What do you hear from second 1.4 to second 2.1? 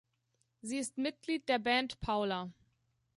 der Band